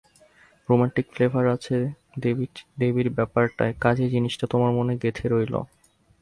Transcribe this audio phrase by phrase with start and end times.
[0.69, 1.75] Romantic flavour আছে
[2.79, 5.55] দেবীর ব্যাপারটায়, কাজেই জিনিসটা তোমার মনে গেঁথে রইল।